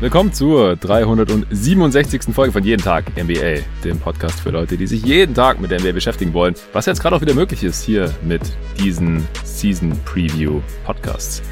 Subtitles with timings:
[0.00, 2.32] Willkommen zur 367.
[2.32, 5.80] Folge von Jeden Tag NBA, dem Podcast für Leute, die sich jeden Tag mit der
[5.80, 8.42] NBA beschäftigen wollen, was jetzt gerade auch wieder möglich ist hier mit
[8.78, 11.42] diesen Season Preview Podcasts.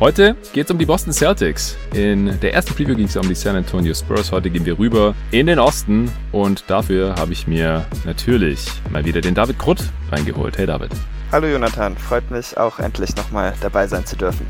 [0.00, 1.76] Heute geht es um die Boston Celtics.
[1.94, 4.32] In der ersten Preview ging es um die San Antonio Spurs.
[4.32, 9.20] Heute gehen wir rüber in den Osten und dafür habe ich mir natürlich mal wieder
[9.20, 9.78] den David Krutt
[10.10, 10.58] reingeholt.
[10.58, 10.90] Hey David.
[11.32, 14.46] Hallo Jonathan, freut mich auch endlich nochmal dabei sein zu dürfen.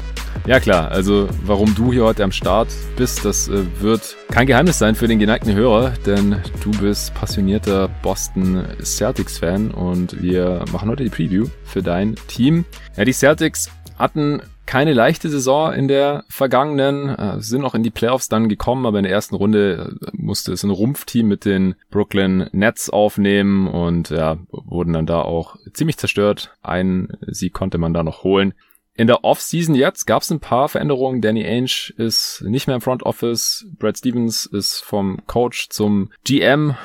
[0.47, 4.79] Ja klar, also warum du hier heute am Start bist, das äh, wird kein Geheimnis
[4.79, 11.03] sein für den geneigten Hörer, denn du bist passionierter Boston Celtics-Fan und wir machen heute
[11.03, 12.67] die Preview für dein Team.
[12.97, 17.91] Ja, die Celtics hatten keine leichte Saison in der vergangenen, äh, sind auch in die
[17.91, 21.77] Playoffs dann gekommen, aber in der ersten Runde äh, musste es ein Rumpfteam mit den
[21.91, 26.55] Brooklyn Nets aufnehmen und ja, wurden dann da auch ziemlich zerstört.
[26.63, 28.55] Ein Sieg konnte man da noch holen.
[28.95, 31.21] In der Offseason jetzt gab es ein paar Veränderungen.
[31.21, 33.67] Danny Ainge ist nicht mehr im Front Office.
[33.79, 36.77] Brad Stevens ist vom Coach zum GM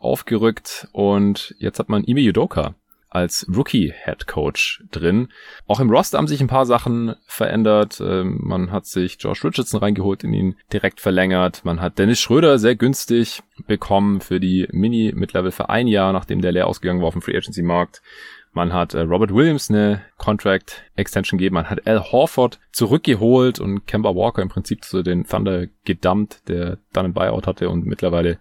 [0.00, 2.74] aufgerückt und jetzt hat man Ime Yudoka
[3.10, 5.28] als Rookie Head Coach drin.
[5.66, 8.00] Auch im Roster haben sich ein paar Sachen verändert.
[8.00, 11.64] Ähm, man hat sich Josh Richardson reingeholt, in ihn direkt verlängert.
[11.64, 16.40] Man hat Dennis Schröder sehr günstig bekommen für die Mini Mid-Level für ein Jahr, nachdem
[16.40, 18.00] der leer ausgegangen war auf dem Free Agency Markt.
[18.52, 21.54] Man hat äh, Robert Williams eine Contract Extension gegeben.
[21.54, 26.78] Man hat Al Horford zurückgeholt und Kemba Walker im Prinzip zu den Thunder gedumpt, der
[26.92, 28.38] dann ein Buyout hatte und mittlerweile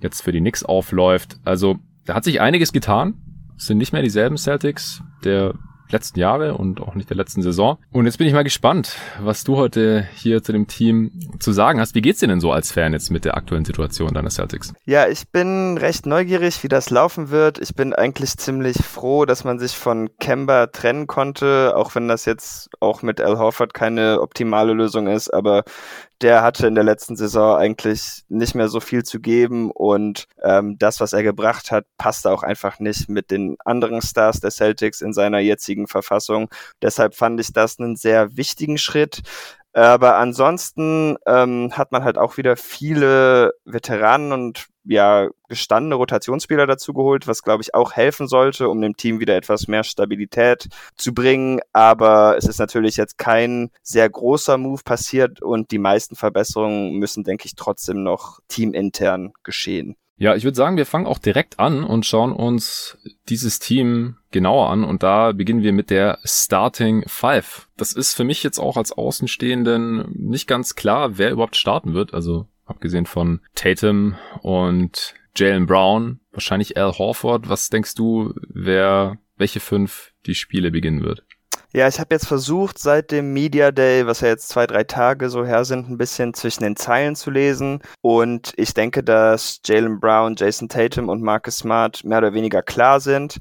[0.00, 1.38] jetzt für die Knicks aufläuft.
[1.44, 3.14] Also da hat sich einiges getan.
[3.56, 5.02] Sind nicht mehr dieselben Celtics.
[5.24, 5.54] Der
[5.90, 7.78] letzten Jahre und auch nicht der letzten Saison.
[7.92, 11.80] Und jetzt bin ich mal gespannt, was du heute hier zu dem Team zu sagen
[11.80, 11.94] hast.
[11.94, 14.74] Wie geht's dir denn so als Fan jetzt mit der aktuellen Situation deiner Celtics?
[14.84, 17.58] Ja, ich bin recht neugierig, wie das laufen wird.
[17.58, 22.24] Ich bin eigentlich ziemlich froh, dass man sich von Kemba trennen konnte, auch wenn das
[22.24, 25.64] jetzt auch mit Al Horford keine optimale Lösung ist, aber
[26.22, 30.78] der hatte in der letzten Saison eigentlich nicht mehr so viel zu geben und ähm,
[30.78, 35.00] das, was er gebracht hat, passte auch einfach nicht mit den anderen Stars der Celtics
[35.00, 36.48] in seiner jetzigen Verfassung.
[36.82, 39.22] Deshalb fand ich das einen sehr wichtigen Schritt.
[39.72, 46.92] Aber ansonsten ähm, hat man halt auch wieder viele Veteranen und ja gestandene Rotationsspieler dazu
[46.92, 51.14] geholt, was glaube ich auch helfen sollte, um dem Team wieder etwas mehr Stabilität zu
[51.14, 51.60] bringen.
[51.72, 57.24] Aber es ist natürlich jetzt kein sehr großer Move passiert und die meisten Verbesserungen müssen,
[57.24, 59.96] denke ich, trotzdem noch teamintern geschehen.
[60.18, 62.96] Ja, ich würde sagen, wir fangen auch direkt an und schauen uns
[63.28, 64.82] dieses Team genauer an.
[64.82, 67.68] Und da beginnen wir mit der Starting Five.
[67.76, 72.14] Das ist für mich jetzt auch als Außenstehenden nicht ganz klar, wer überhaupt starten wird.
[72.14, 77.48] Also abgesehen von Tatum und Jalen Brown, wahrscheinlich Al Horford.
[77.48, 81.24] Was denkst du, wer welche fünf die Spiele beginnen wird?
[81.72, 85.28] Ja, ich habe jetzt versucht, seit dem Media Day, was ja jetzt zwei, drei Tage
[85.28, 87.82] so her sind, ein bisschen zwischen den Zeilen zu lesen.
[88.00, 93.00] Und ich denke, dass Jalen Brown, Jason Tatum und Marcus Smart mehr oder weniger klar
[93.00, 93.40] sind.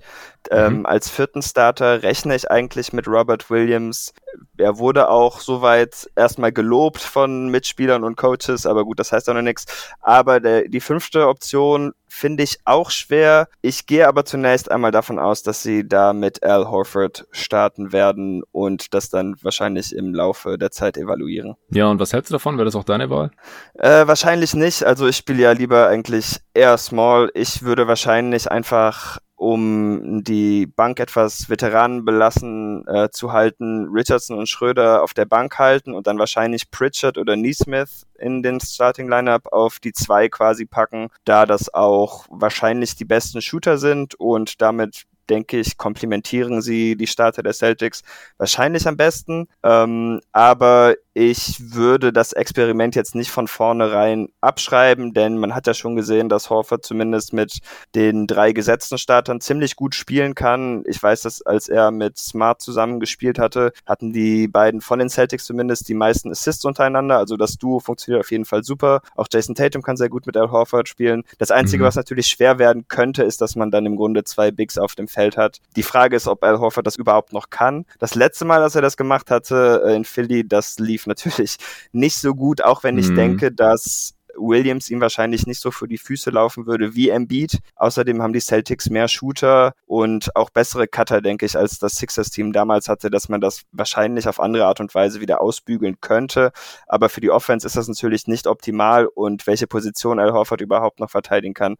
[0.51, 0.57] Mhm.
[0.57, 4.13] Ähm, als vierten Starter rechne ich eigentlich mit Robert Williams.
[4.57, 9.34] Er wurde auch soweit erstmal gelobt von Mitspielern und Coaches, aber gut, das heißt auch
[9.34, 9.66] noch nichts.
[10.01, 13.47] Aber der, die fünfte Option finde ich auch schwer.
[13.61, 18.44] Ich gehe aber zunächst einmal davon aus, dass sie da mit Al Horford starten werden
[18.51, 21.55] und das dann wahrscheinlich im Laufe der Zeit evaluieren.
[21.69, 22.57] Ja, und was hältst du davon?
[22.57, 23.31] Wäre das auch deine Wahl?
[23.73, 24.84] Äh, wahrscheinlich nicht.
[24.84, 27.31] Also ich spiele ja lieber eigentlich eher small.
[27.34, 34.47] Ich würde wahrscheinlich einfach um die Bank etwas Veteranen belassen äh, zu halten, Richardson und
[34.47, 39.47] Schröder auf der Bank halten und dann wahrscheinlich Pritchard oder Neesmith in den Starting Lineup
[39.51, 45.06] auf die zwei quasi packen, da das auch wahrscheinlich die besten Shooter sind und damit
[45.29, 48.03] denke ich, komplementieren sie die Starter der Celtics
[48.38, 49.47] wahrscheinlich am besten.
[49.63, 55.73] Ähm, aber ich würde das Experiment jetzt nicht von vornherein abschreiben, denn man hat ja
[55.73, 57.59] schon gesehen, dass Horford zumindest mit
[57.95, 60.84] den drei gesetzten Startern ziemlich gut spielen kann.
[60.85, 65.45] Ich weiß, dass als er mit Smart zusammengespielt hatte, hatten die beiden von den Celtics
[65.45, 67.17] zumindest die meisten Assists untereinander.
[67.17, 68.99] Also das Duo funktioniert auf jeden Fall super.
[69.16, 71.23] Auch Jason Tatum kann sehr gut mit Al Horford spielen.
[71.37, 71.87] Das Einzige, mhm.
[71.87, 75.07] was natürlich schwer werden könnte, ist, dass man dann im Grunde zwei Bigs auf dem
[75.07, 75.61] Feld hat.
[75.78, 77.85] Die Frage ist, ob Al Horford das überhaupt noch kann.
[77.99, 81.57] Das letzte Mal, dass er das gemacht hatte äh, in Philly, das lief natürlich
[81.91, 83.16] nicht so gut, auch wenn ich mhm.
[83.16, 87.59] denke, dass Williams ihm wahrscheinlich nicht so für die Füße laufen würde wie Embiid.
[87.75, 92.53] Außerdem haben die Celtics mehr Shooter und auch bessere Cutter, denke ich, als das Sixers-Team
[92.53, 96.52] damals hatte, dass man das wahrscheinlich auf andere Art und Weise wieder ausbügeln könnte.
[96.87, 100.99] Aber für die Offense ist das natürlich nicht optimal und welche Position Al Horford überhaupt
[100.99, 101.75] noch verteidigen kann,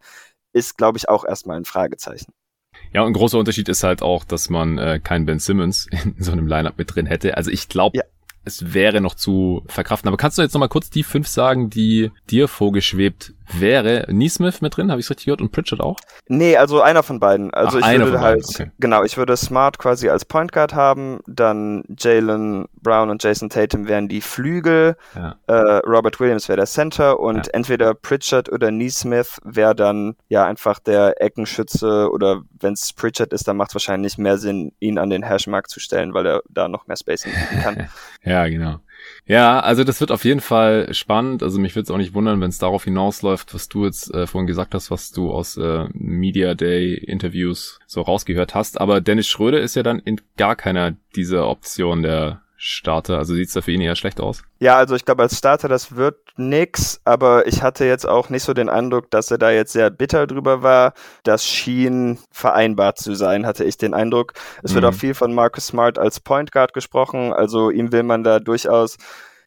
[0.52, 2.32] ist, glaube ich, auch erstmal ein Fragezeichen.
[2.92, 6.32] Ja, ein großer Unterschied ist halt auch, dass man äh, keinen Ben Simmons in so
[6.32, 7.36] einem Lineup mit drin hätte.
[7.36, 8.04] Also ich glaube, ja
[8.46, 10.08] es wäre noch zu verkraften.
[10.08, 14.06] Aber kannst du jetzt noch mal kurz die fünf sagen, die dir vorgeschwebt wäre?
[14.08, 15.96] Neesmith mit drin, habe ich richtig gehört, und Pritchard auch?
[16.28, 17.52] Nee, also einer von beiden.
[17.54, 18.70] Also Ach, ich würde halt, okay.
[18.78, 23.88] genau, ich würde Smart quasi als Point Guard haben, dann Jalen Brown und Jason Tatum
[23.88, 25.36] wären die Flügel, Ja.
[25.46, 25.52] äh,
[25.86, 27.52] Robert Williams wäre der Center und Ja.
[27.52, 33.46] entweder Pritchard oder Neesmith wäre dann ja einfach der Eckenschütze oder wenn es Pritchard ist,
[33.48, 36.68] dann macht es wahrscheinlich mehr Sinn, ihn an den Hashmark zu stellen, weil er da
[36.68, 37.88] noch mehr Spacing bieten kann.
[38.24, 38.80] Ja, genau.
[39.26, 41.42] Ja, also das wird auf jeden Fall spannend.
[41.42, 44.26] Also mich würde es auch nicht wundern, wenn es darauf hinausläuft, was du jetzt äh,
[44.26, 48.80] vorhin gesagt hast, was du aus äh, Media Day Interviews so rausgehört hast.
[48.80, 53.18] Aber Dennis Schröder ist ja dann in gar keiner dieser Optionen der Starter.
[53.18, 54.42] Also sieht's da für ihn eher schlecht aus.
[54.60, 58.42] Ja, also ich glaube, als Starter, das wird nix, aber ich hatte jetzt auch nicht
[58.42, 60.92] so den Eindruck, dass er da jetzt sehr bitter drüber war.
[61.22, 64.34] Das schien vereinbar zu sein, hatte ich den Eindruck.
[64.62, 64.90] Es wird Mhm.
[64.90, 68.96] auch viel von Marcus Smart als Point Guard gesprochen, also ihm will man da durchaus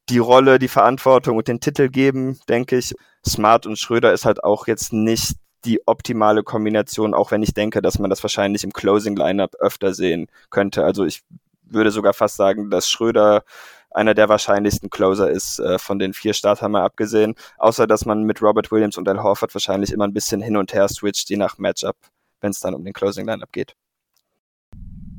[0.10, 2.96] die Rolle, die Verantwortung und den Titel geben, denke ich.
[3.28, 5.34] Smart und Schröder ist halt auch jetzt nicht
[5.66, 9.94] die optimale Kombination, auch wenn ich denke, dass man das wahrscheinlich im Closing Lineup öfter
[9.94, 10.84] sehen könnte.
[10.84, 11.22] Also ich
[11.64, 13.44] würde sogar fast sagen, dass Schröder
[13.92, 17.36] einer der wahrscheinlichsten Closer ist, äh, von den vier Startern mal abgesehen.
[17.58, 20.74] Außer, dass man mit Robert Williams und Al Horford wahrscheinlich immer ein bisschen hin und
[20.74, 21.96] her switcht, je nach Matchup,
[22.42, 23.76] wenn es dann um den Closing Lineup geht.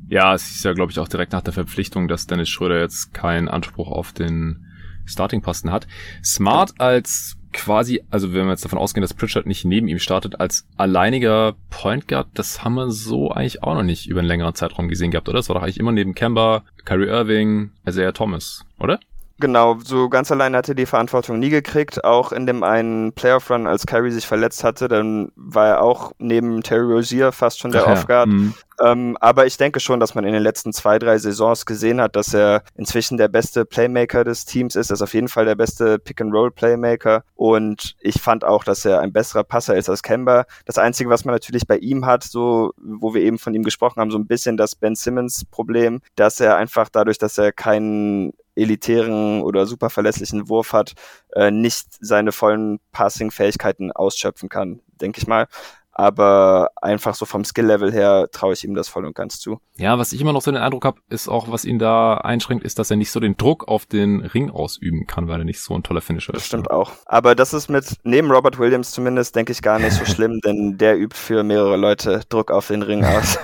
[0.07, 3.13] Ja, es ist ja, glaube ich, auch direkt nach der Verpflichtung, dass Dennis Schröder jetzt
[3.13, 4.65] keinen Anspruch auf den
[5.05, 5.87] Starting-Posten hat.
[6.23, 10.39] Smart als quasi, also wenn wir jetzt davon ausgehen, dass Pritchard nicht neben ihm startet,
[10.39, 14.55] als alleiniger Point Guard, das haben wir so eigentlich auch noch nicht über einen längeren
[14.55, 15.39] Zeitraum gesehen gehabt, oder?
[15.39, 18.99] Das war doch eigentlich immer neben Kemba, Kyrie Irving, Isaiah Thomas, oder?
[19.39, 22.03] Genau, so ganz allein hat er die Verantwortung nie gekriegt.
[22.03, 26.61] Auch in dem einen Playoff-Run, als Kyrie sich verletzt hatte, dann war er auch neben
[26.61, 28.29] Terry Rozier fast schon der Ach ja, Off-Guard.
[28.29, 28.53] mhm.
[28.83, 32.15] Ähm, aber ich denke schon, dass man in den letzten zwei, drei Saisons gesehen hat,
[32.15, 34.89] dass er inzwischen der beste Playmaker des Teams ist.
[34.89, 37.23] Er ist auf jeden Fall der beste Pick-and-Roll-Playmaker.
[37.35, 40.45] Und ich fand auch, dass er ein besserer Passer ist als Kemba.
[40.65, 43.99] Das Einzige, was man natürlich bei ihm hat, so, wo wir eben von ihm gesprochen
[43.99, 49.41] haben, so ein bisschen das Ben Simmons-Problem, dass er einfach dadurch, dass er keinen elitären
[49.41, 50.93] oder super verlässlichen Wurf hat,
[51.33, 55.47] äh, nicht seine vollen Passing-Fähigkeiten ausschöpfen kann, denke ich mal.
[55.93, 59.59] Aber einfach so vom Skill-Level her traue ich ihm das voll und ganz zu.
[59.77, 62.63] Ja, was ich immer noch so den Eindruck habe, ist auch, was ihn da einschränkt,
[62.63, 65.59] ist, dass er nicht so den Druck auf den Ring ausüben kann, weil er nicht
[65.61, 66.47] so ein toller Finisher Das ist.
[66.47, 66.91] stimmt auch.
[67.05, 70.77] Aber das ist mit, neben Robert Williams zumindest, denke ich, gar nicht so schlimm, denn
[70.77, 73.37] der übt für mehrere Leute Druck auf den Ring aus.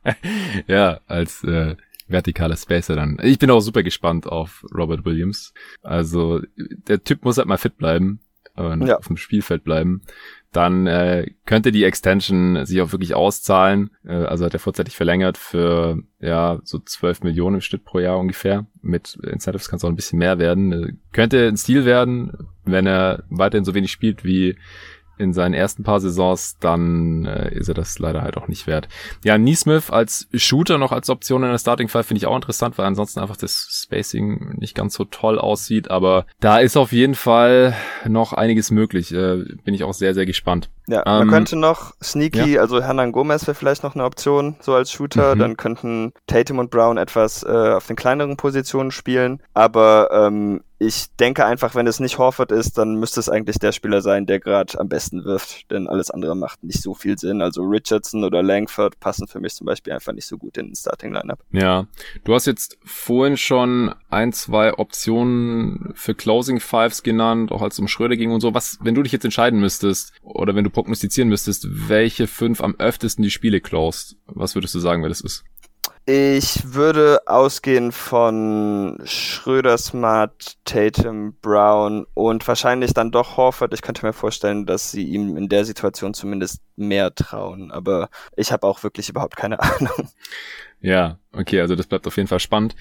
[0.66, 1.76] ja, als äh,
[2.08, 3.18] vertikaler Spacer dann.
[3.22, 5.52] Ich bin auch super gespannt auf Robert Williams.
[5.82, 8.20] Also der Typ muss halt mal fit bleiben
[8.54, 8.96] und Ja.
[8.98, 10.02] auf dem Spielfeld bleiben.
[10.52, 13.90] Dann äh, könnte die Extension sich auch wirklich auszahlen.
[14.04, 18.18] Äh, also hat er vorzeitig verlängert für ja so 12 Millionen im Schnitt pro Jahr
[18.18, 18.66] ungefähr.
[18.80, 20.72] Mit Incentives kann es auch ein bisschen mehr werden.
[20.72, 22.32] Äh, könnte ein Stil werden,
[22.64, 24.56] wenn er weiterhin so wenig spielt wie
[25.18, 28.88] in seinen ersten paar Saisons, dann äh, ist er das leider halt auch nicht wert.
[29.24, 32.78] Ja, Neesmith als Shooter noch als Option in der Starting Five finde ich auch interessant,
[32.78, 37.14] weil ansonsten einfach das Spacing nicht ganz so toll aussieht, aber da ist auf jeden
[37.14, 37.74] Fall
[38.06, 39.12] noch einiges möglich.
[39.12, 40.70] Äh, bin ich auch sehr, sehr gespannt.
[40.88, 44.74] Ja, Ähm, man könnte noch Sneaky, also Hernan Gomez wäre vielleicht noch eine Option, so
[44.74, 45.34] als Shooter.
[45.34, 45.38] Mhm.
[45.38, 49.42] Dann könnten Tatum und Brown etwas äh, auf den kleineren Positionen spielen.
[49.54, 53.72] Aber ähm, ich denke einfach, wenn es nicht Horford ist, dann müsste es eigentlich der
[53.72, 55.70] Spieler sein, der gerade am besten wirft.
[55.70, 57.40] Denn alles andere macht nicht so viel Sinn.
[57.40, 60.74] Also Richardson oder Langford passen für mich zum Beispiel einfach nicht so gut in den
[60.74, 61.38] Starting Lineup.
[61.50, 61.86] Ja,
[62.24, 67.80] du hast jetzt vorhin schon ein, zwei Optionen für Closing Fives genannt, auch als es
[67.80, 68.52] um Schröder ging und so.
[68.52, 72.74] Was, wenn du dich jetzt entscheiden müsstest oder wenn du prognostizieren müsstest, welche fünf am
[72.78, 75.44] öftesten die Spiele closed, was würdest du sagen, wer das ist?
[76.08, 83.74] Ich würde ausgehen von Schröder, Smart, Tatum, Brown und wahrscheinlich dann doch Horford.
[83.74, 87.72] Ich könnte mir vorstellen, dass sie ihm in der Situation zumindest mehr trauen.
[87.72, 90.10] Aber ich habe auch wirklich überhaupt keine Ahnung.
[90.80, 92.76] Ja, okay, also das bleibt auf jeden Fall spannend.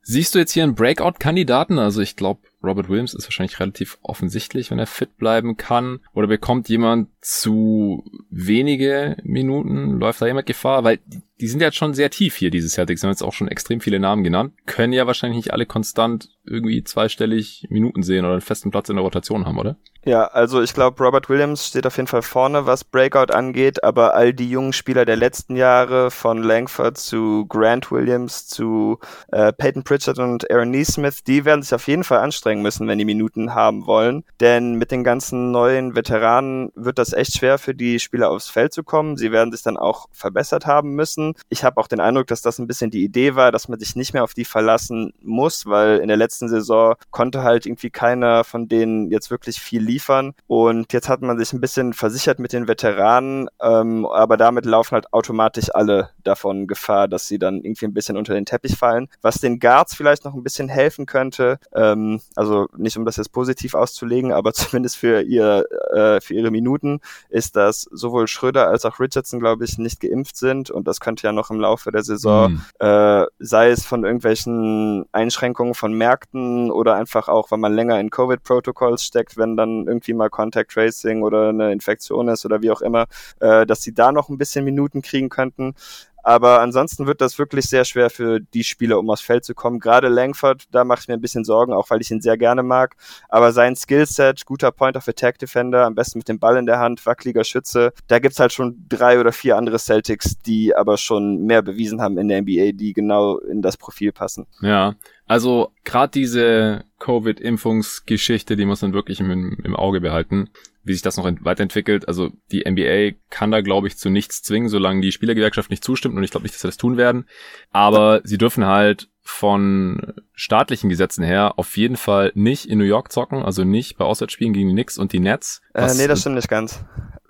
[0.00, 1.78] Siehst du jetzt hier einen Breakout-Kandidaten?
[1.78, 6.00] Also ich glaube, Robert Williams ist wahrscheinlich relativ offensichtlich, wenn er fit bleiben kann.
[6.12, 9.98] Oder bekommt jemand zu wenige Minuten?
[9.98, 10.84] Läuft da jemand Gefahr?
[10.84, 10.98] Weil
[11.40, 13.02] die, sind ja jetzt schon sehr tief hier, diese Celtics.
[13.02, 14.54] Wir haben jetzt auch schon extrem viele Namen genannt.
[14.66, 18.96] Können ja wahrscheinlich nicht alle konstant irgendwie zweistellig Minuten sehen oder einen festen Platz in
[18.96, 19.76] der Rotation haben, oder?
[20.04, 24.14] Ja, also ich glaube, Robert Williams steht auf jeden Fall vorne, was Breakout angeht, aber
[24.14, 28.98] all die jungen Spieler der letzten Jahre, von Langford zu Grant Williams zu
[29.30, 32.98] äh, Peyton Pritchard und Aaron Neesmith, die werden sich auf jeden Fall anstrengen müssen, wenn
[32.98, 34.24] die Minuten haben wollen.
[34.40, 38.72] Denn mit den ganzen neuen Veteranen wird das echt schwer für die Spieler aufs Feld
[38.72, 39.16] zu kommen.
[39.16, 41.34] Sie werden sich dann auch verbessert haben müssen.
[41.48, 43.96] Ich habe auch den Eindruck, dass das ein bisschen die Idee war, dass man sich
[43.96, 48.42] nicht mehr auf die verlassen muss, weil in der letzten Saison konnte halt irgendwie keiner
[48.44, 50.34] von denen jetzt wirklich viel liefern.
[50.46, 54.94] Und jetzt hat man sich ein bisschen versichert mit den Veteranen, ähm, aber damit laufen
[54.94, 59.08] halt automatisch alle davon Gefahr, dass sie dann irgendwie ein bisschen unter den Teppich fallen.
[59.20, 62.41] Was den Guards vielleicht noch ein bisschen helfen könnte, ähm, also
[62.76, 67.56] nicht um das jetzt positiv auszulegen, aber zumindest für ihr äh, für ihre Minuten, ist,
[67.56, 71.32] dass sowohl Schröder als auch Richardson, glaube ich, nicht geimpft sind und das könnte ja
[71.32, 72.60] noch im Laufe der Saison, mhm.
[72.78, 78.10] äh, sei es von irgendwelchen Einschränkungen von Märkten oder einfach auch, weil man länger in
[78.10, 82.82] Covid-Protocolls steckt, wenn dann irgendwie mal Contact Tracing oder eine Infektion ist oder wie auch
[82.82, 83.06] immer,
[83.40, 85.74] äh, dass sie da noch ein bisschen Minuten kriegen könnten.
[86.22, 89.80] Aber ansonsten wird das wirklich sehr schwer für die Spieler, um aufs Feld zu kommen.
[89.80, 92.62] Gerade Langford, da mache ich mir ein bisschen Sorgen, auch weil ich ihn sehr gerne
[92.62, 92.96] mag.
[93.28, 96.78] Aber sein Skillset, guter Point of Attack Defender, am besten mit dem Ball in der
[96.78, 101.44] Hand, wackeliger Schütze, da gibt's halt schon drei oder vier andere Celtics, die aber schon
[101.44, 104.46] mehr bewiesen haben in der NBA, die genau in das Profil passen.
[104.60, 104.94] Ja,
[105.26, 110.50] also gerade diese Covid-Impfungsgeschichte, die muss man wirklich im, im Auge behalten
[110.84, 112.08] wie sich das noch weiterentwickelt.
[112.08, 116.16] Also die NBA kann da, glaube ich, zu nichts zwingen, solange die Spielergewerkschaft nicht zustimmt
[116.16, 117.26] und ich glaube nicht, dass sie das tun werden.
[117.70, 123.12] Aber sie dürfen halt von staatlichen Gesetzen her auf jeden Fall nicht in New York
[123.12, 125.60] zocken, also nicht bei Auswärtsspielen gegen die Knicks und die Nets.
[125.74, 126.84] Äh, nee, das stimmt nicht ganz.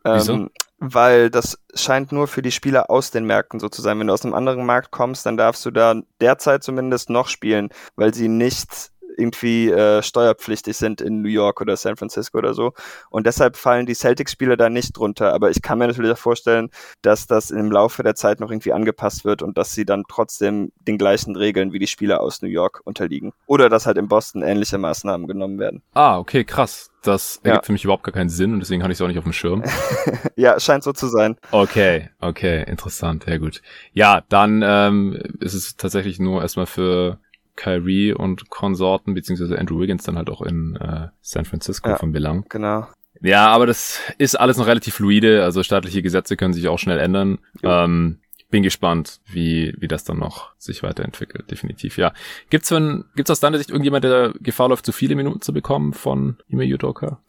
[0.04, 0.32] Wieso?
[0.34, 4.00] Ähm, weil das scheint nur für die Spieler aus den Märkten so zu sein.
[4.00, 7.68] Wenn du aus einem anderen Markt kommst, dann darfst du da derzeit zumindest noch spielen,
[7.94, 12.72] weil sie nicht irgendwie äh, steuerpflichtig sind in New York oder San Francisco oder so.
[13.10, 15.32] Und deshalb fallen die Celtics-Spieler da nicht drunter.
[15.32, 16.70] Aber ich kann mir natürlich auch vorstellen,
[17.02, 20.72] dass das im Laufe der Zeit noch irgendwie angepasst wird und dass sie dann trotzdem
[20.86, 23.32] den gleichen Regeln wie die Spieler aus New York unterliegen.
[23.46, 25.82] Oder dass halt in Boston ähnliche Maßnahmen genommen werden.
[25.94, 26.90] Ah, okay, krass.
[27.02, 27.66] Das ergibt ja.
[27.66, 29.32] für mich überhaupt gar keinen Sinn und deswegen hatte ich es auch nicht auf dem
[29.32, 29.64] Schirm.
[30.36, 31.36] ja, scheint so zu sein.
[31.50, 33.60] Okay, okay, interessant, sehr gut.
[33.92, 37.18] Ja, dann ähm, ist es tatsächlich nur erstmal für
[37.56, 42.12] Kyrie und Konsorten, beziehungsweise Andrew Wiggins dann halt auch in äh, San Francisco ja, von
[42.12, 42.44] Belang.
[42.48, 42.86] Genau.
[43.20, 46.98] Ja, aber das ist alles noch relativ fluide, also staatliche Gesetze können sich auch schnell
[46.98, 47.38] ändern.
[47.62, 48.18] Ähm,
[48.50, 52.12] bin gespannt, wie, wie das dann noch sich weiterentwickelt, definitiv, ja.
[52.50, 55.94] Gibt's, wenn, gibt's aus deiner Sicht irgendjemand, der Gefahr läuft, zu viele Minuten zu bekommen
[55.94, 57.20] von Ime Udoka?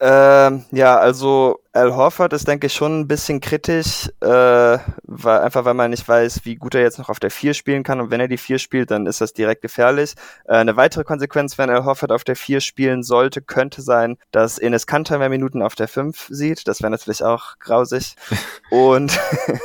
[0.00, 5.64] Ähm, ja, also Al Horford ist, denke ich, schon ein bisschen kritisch, äh, weil, einfach
[5.64, 7.98] weil man nicht weiß, wie gut er jetzt noch auf der 4 spielen kann.
[7.98, 10.14] Und wenn er die 4 spielt, dann ist das direkt gefährlich.
[10.44, 14.58] Äh, eine weitere Konsequenz, wenn Al Horford auf der 4 spielen sollte, könnte sein, dass
[14.58, 16.68] Enes Kanter mehr Minuten auf der 5 sieht.
[16.68, 18.16] Das wäre natürlich auch grausig.
[18.70, 19.18] und,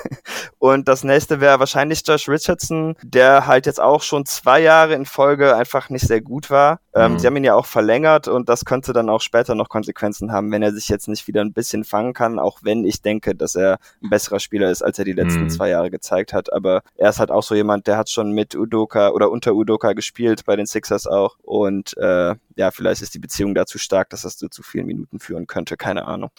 [0.60, 5.06] und das nächste wäre wahrscheinlich Josh Richardson, der halt jetzt auch schon zwei Jahre in
[5.06, 6.80] Folge einfach nicht sehr gut war.
[6.96, 7.20] Ähm, mhm.
[7.20, 10.52] Sie haben ihn ja auch verlängert und das könnte dann auch später noch Konsequenzen haben,
[10.52, 13.56] wenn er sich jetzt nicht wieder ein bisschen fangen kann, auch wenn ich denke, dass
[13.56, 15.50] er ein besserer Spieler ist, als er die letzten mhm.
[15.50, 16.54] zwei Jahre gezeigt hat.
[16.54, 19.94] Aber er ist halt auch so jemand, der hat schon mit Udoka oder unter Udoka
[19.94, 21.38] gespielt, bei den Sixers auch.
[21.42, 25.48] Und äh, ja, vielleicht ist die Beziehung dazu stark, dass das zu vielen Minuten führen
[25.48, 25.76] könnte.
[25.76, 26.30] Keine Ahnung.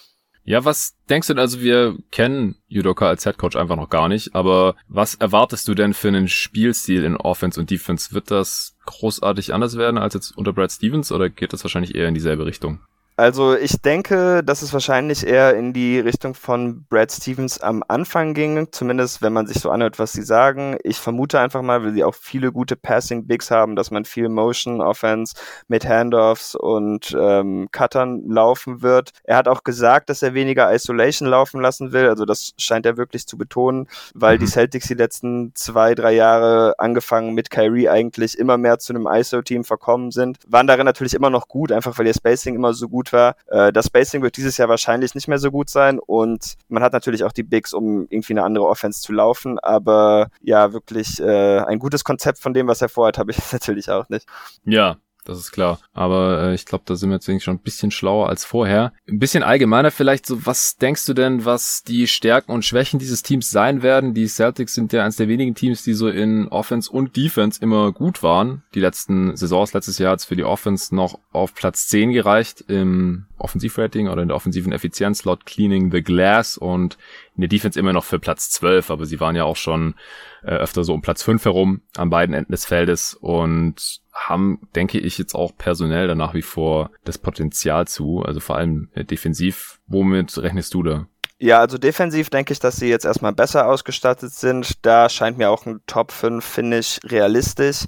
[0.45, 1.41] Ja, was denkst du denn?
[1.41, 5.93] Also wir kennen Judoka als Headcoach einfach noch gar nicht, aber was erwartest du denn
[5.93, 8.13] für einen Spielstil in Offense und Defense?
[8.13, 12.07] Wird das großartig anders werden als jetzt unter Brad Stevens oder geht das wahrscheinlich eher
[12.07, 12.79] in dieselbe Richtung?
[13.19, 18.33] Also ich denke, dass es wahrscheinlich eher in die Richtung von Brad Stevens am Anfang
[18.33, 20.77] ging, zumindest wenn man sich so anhört, was sie sagen.
[20.85, 24.29] Ich vermute einfach mal, weil sie auch viele gute Passing Bigs haben, dass man viel
[24.29, 25.35] Motion Offense
[25.67, 29.09] mit Handoffs und ähm, Cuttern laufen wird.
[29.25, 32.95] Er hat auch gesagt, dass er weniger Isolation laufen lassen will, also das scheint er
[32.95, 34.39] wirklich zu betonen, weil mhm.
[34.39, 39.07] die Celtics die letzten zwei, drei Jahre angefangen mit Kyrie eigentlich immer mehr zu einem
[39.07, 40.37] ISO-Team verkommen sind.
[40.47, 43.35] Waren darin natürlich immer noch gut, einfach weil ihr Spacing immer so gut war.
[43.47, 46.93] Äh, das Spacing wird dieses Jahr wahrscheinlich nicht mehr so gut sein und man hat
[46.93, 51.59] natürlich auch die Bigs, um irgendwie eine andere Offense zu laufen, aber ja, wirklich äh,
[51.59, 54.25] ein gutes Konzept von dem, was er vorhat, habe ich natürlich auch nicht.
[54.65, 54.97] Ja,
[55.29, 55.79] das ist klar.
[55.93, 58.93] Aber äh, ich glaube, da sind wir jetzt schon ein bisschen schlauer als vorher.
[59.07, 63.23] Ein bisschen allgemeiner vielleicht so, was denkst du denn, was die Stärken und Schwächen dieses
[63.23, 64.13] Teams sein werden?
[64.13, 67.91] Die Celtics sind ja eines der wenigen Teams, die so in Offense und Defense immer
[67.91, 68.63] gut waren.
[68.73, 72.65] Die letzten Saisons, letztes Jahr hat es für die Offense noch auf Platz 10 gereicht
[72.67, 76.97] im Offensivrating oder in der offensiven Effizienz laut Cleaning the Glass und
[77.35, 79.95] in der Defense immer noch für Platz 12, aber sie waren ja auch schon
[80.43, 84.99] äh, öfter so um Platz 5 herum an beiden Enden des Feldes und haben, denke
[84.99, 89.05] ich, jetzt auch personell da nach wie vor das Potenzial zu, also vor allem äh,
[89.05, 89.79] defensiv.
[89.87, 91.07] Womit rechnest du da?
[91.41, 94.85] Ja, also defensiv denke ich, dass sie jetzt erstmal besser ausgestattet sind.
[94.85, 97.85] Da scheint mir auch ein Top 5 Finish realistisch.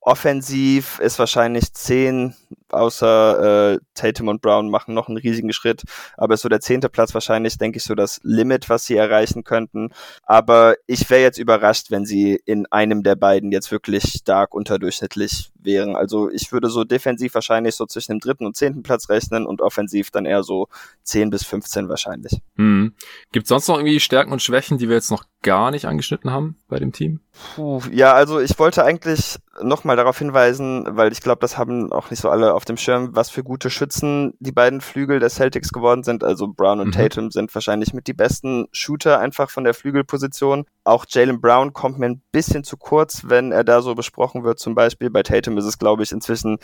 [0.00, 2.34] Offensiv ist wahrscheinlich 10
[2.70, 5.84] außer äh, Tatum und Brown machen noch einen riesigen Schritt.
[6.16, 9.44] Aber ist so der zehnte Platz wahrscheinlich, denke ich, so das Limit, was sie erreichen
[9.44, 9.90] könnten.
[10.24, 15.51] Aber ich wäre jetzt überrascht, wenn sie in einem der beiden jetzt wirklich stark unterdurchschnittlich
[15.64, 15.96] wären.
[15.96, 19.60] Also ich würde so defensiv wahrscheinlich so zwischen dem dritten und zehnten Platz rechnen und
[19.60, 20.68] offensiv dann eher so
[21.04, 22.40] 10 bis 15 wahrscheinlich.
[22.56, 22.94] Hm.
[23.32, 26.30] Gibt es sonst noch irgendwie Stärken und Schwächen, die wir jetzt noch gar nicht angeschnitten
[26.30, 27.20] haben bei dem Team?
[27.54, 32.10] Puh, ja, also ich wollte eigentlich nochmal darauf hinweisen, weil ich glaube, das haben auch
[32.10, 35.72] nicht so alle auf dem Schirm, was für gute Schützen die beiden Flügel der Celtics
[35.72, 36.24] geworden sind.
[36.24, 36.92] Also Brown und mhm.
[36.92, 40.64] Tatum sind wahrscheinlich mit die besten Shooter einfach von der Flügelposition.
[40.84, 44.58] Auch Jalen Brown kommt mir ein bisschen zu kurz, wenn er da so besprochen wird.
[44.58, 46.58] Zum Beispiel bei Tatum ist es, glaube ich, inzwischen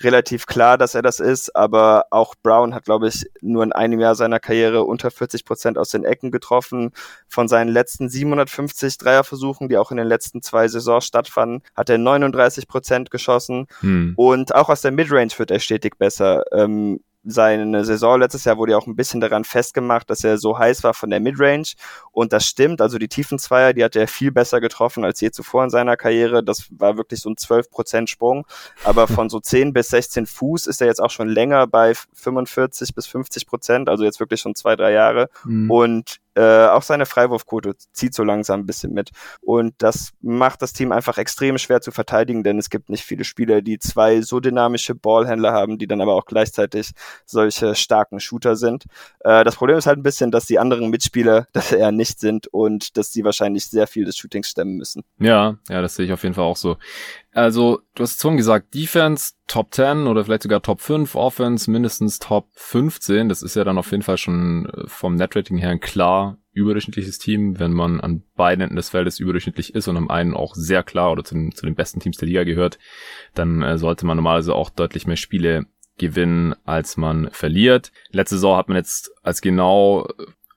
[0.00, 1.56] relativ klar, dass er das ist.
[1.56, 5.76] Aber auch Brown hat, glaube ich, nur in einem Jahr seiner Karriere unter 40 Prozent
[5.76, 6.92] aus den Ecken getroffen.
[7.28, 11.98] Von seinen letzten 750 Dreierversuchen, die auch in den letzten zwei Saisons stattfanden, hat er
[11.98, 13.66] 39 Prozent geschossen.
[13.82, 14.14] Mhm.
[14.16, 16.44] Und auch aus der Midrange wird er stetig besser.
[16.52, 20.58] Ähm, seine Saison letztes Jahr wurde ja auch ein bisschen daran festgemacht, dass er so
[20.58, 21.72] heiß war von der Midrange.
[22.12, 22.80] Und das stimmt.
[22.80, 25.96] Also die tiefen Zweier, die hat er viel besser getroffen als je zuvor in seiner
[25.96, 26.44] Karriere.
[26.44, 28.46] Das war wirklich so ein 12% Sprung.
[28.84, 32.94] Aber von so 10 bis 16 Fuß ist er jetzt auch schon länger bei 45
[32.94, 33.88] bis 50 Prozent.
[33.88, 35.28] Also jetzt wirklich schon zwei, drei Jahre.
[35.44, 35.70] Mhm.
[35.70, 39.10] Und äh, auch seine Freiwurfquote zieht so langsam ein bisschen mit.
[39.40, 43.24] Und das macht das Team einfach extrem schwer zu verteidigen, denn es gibt nicht viele
[43.24, 46.92] Spieler, die zwei so dynamische Ballhändler haben, die dann aber auch gleichzeitig
[47.24, 48.84] solche starken Shooter sind.
[49.20, 52.46] Äh, das Problem ist halt ein bisschen, dass die anderen Mitspieler das eher nicht sind
[52.48, 55.04] und dass sie wahrscheinlich sehr viel des Shootings stemmen müssen.
[55.18, 56.76] Ja, ja, das sehe ich auf jeden Fall auch so.
[57.34, 62.20] Also, du hast schon gesagt, Defense Top 10 oder vielleicht sogar Top 5, Offense mindestens
[62.20, 63.28] Top 15.
[63.28, 67.18] Das ist ja dann auf jeden Fall schon äh, vom Netrating her ein klar überdurchschnittliches
[67.18, 70.84] Team, wenn man an beiden Enden des Feldes überdurchschnittlich ist und am einen auch sehr
[70.84, 72.78] klar oder zu den, zu den besten Teams der Liga gehört,
[73.34, 75.66] dann äh, sollte man normalerweise auch deutlich mehr Spiele
[75.98, 77.90] gewinnen, als man verliert.
[78.10, 80.06] Letzte Saison hat man jetzt als genau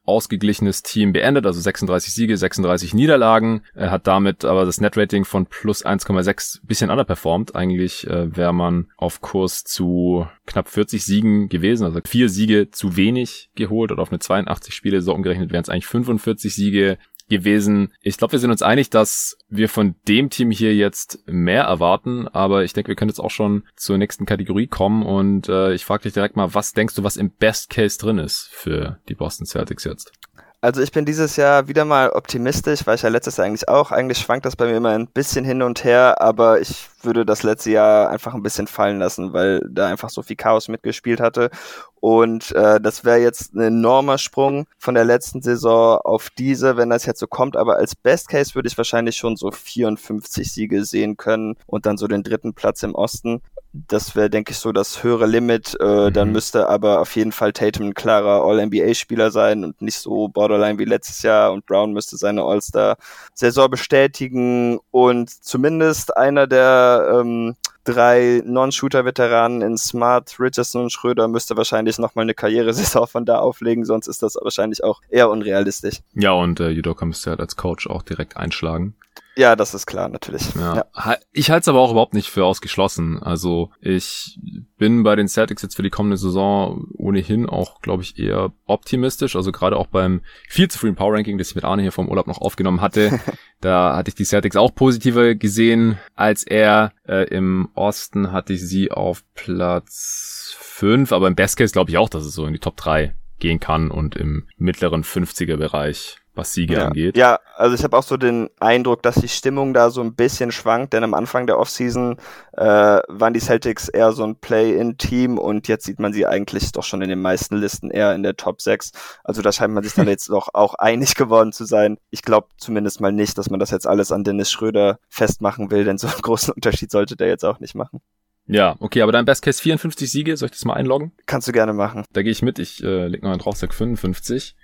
[0.07, 3.61] ausgeglichenes Team beendet, also 36 Siege, 36 Niederlagen.
[3.75, 7.55] Er hat damit aber das Netrating von plus 1,6 bisschen underperformed.
[7.55, 12.95] Eigentlich äh, wäre man auf Kurs zu knapp 40 Siegen gewesen, also vier Siege zu
[12.95, 16.97] wenig geholt oder auf eine 82 Spiele so umgerechnet wären es eigentlich 45 Siege
[17.29, 17.93] gewesen.
[18.01, 22.27] Ich glaube, wir sind uns einig, dass wir von dem Team hier jetzt mehr erwarten,
[22.27, 25.85] aber ich denke, wir können jetzt auch schon zur nächsten Kategorie kommen und äh, ich
[25.85, 29.15] frage dich direkt mal, was denkst du, was im Best Case drin ist für die
[29.15, 30.11] Boston Celtics jetzt?
[30.59, 33.91] Also ich bin dieses Jahr wieder mal optimistisch, weil ich ja letztes Jahr eigentlich auch.
[33.91, 37.43] Eigentlich schwankt das bei mir immer ein bisschen hin und her, aber ich würde das
[37.43, 41.51] letzte Jahr einfach ein bisschen fallen lassen, weil da einfach so viel Chaos mitgespielt hatte.
[41.99, 46.89] Und äh, das wäre jetzt ein enormer Sprung von der letzten Saison auf diese, wenn
[46.89, 47.55] das jetzt so kommt.
[47.55, 51.97] Aber als Best Case würde ich wahrscheinlich schon so 54 Siege sehen können und dann
[51.97, 53.43] so den dritten Platz im Osten
[53.73, 55.77] das wäre, denke ich, so das höhere Limit.
[55.79, 56.13] Äh, mhm.
[56.13, 60.79] Dann müsste aber auf jeden Fall Tatum ein klarer All-NBA-Spieler sein und nicht so borderline
[60.79, 61.51] wie letztes Jahr.
[61.51, 67.55] Und Brown müsste seine All-Star-Saison bestätigen und zumindest einer der ähm,
[67.87, 73.85] drei Non-Shooter-Veteranen in Smart, Richardson und Schröder müsste wahrscheinlich nochmal eine Karrieresaison von da auflegen,
[73.85, 75.99] sonst ist das wahrscheinlich auch eher unrealistisch.
[76.13, 78.95] Ja, und äh, Judoka müsste halt als Coach auch direkt einschlagen.
[79.37, 80.55] Ja, das ist klar, natürlich.
[80.55, 80.87] Ja.
[80.95, 81.17] ja.
[81.31, 83.21] Ich halte es aber auch überhaupt nicht für ausgeschlossen.
[83.21, 84.39] Also ich
[84.77, 89.35] bin bei den Celtics jetzt für die kommende Saison ohnehin auch, glaube ich, eher optimistisch.
[89.35, 92.09] Also gerade auch beim viel zu frühen Power Ranking, das ich mit Arne hier vom
[92.09, 93.19] Urlaub noch aufgenommen hatte,
[93.61, 96.93] da hatte ich die Celtics auch positiver gesehen als er.
[97.07, 101.97] Äh, Im Osten hatte ich sie auf Platz fünf, aber im Best Case glaube ich
[101.97, 106.17] auch, dass es so in die Top drei gehen kann und im mittleren 50er Bereich
[106.37, 106.87] was Siege ja.
[106.87, 107.17] angeht.
[107.17, 110.51] Ja, also ich habe auch so den Eindruck, dass die Stimmung da so ein bisschen
[110.51, 112.17] schwankt, denn am Anfang der Offseason
[112.53, 116.83] äh, waren die Celtics eher so ein Play-in-Team und jetzt sieht man sie eigentlich doch
[116.83, 118.91] schon in den meisten Listen eher in der Top 6.
[119.23, 121.97] Also da scheint man sich dann jetzt doch auch einig geworden zu sein.
[122.09, 125.83] Ich glaube zumindest mal nicht, dass man das jetzt alles an Dennis Schröder festmachen will,
[125.83, 128.01] denn so einen großen Unterschied sollte der jetzt auch nicht machen.
[128.47, 131.11] Ja, okay, aber dein Best Case 54 Siege, soll ich das mal einloggen?
[131.25, 132.05] Kannst du gerne machen.
[132.13, 134.55] Da gehe ich mit, ich äh, leg noch einen drauf, sag 55.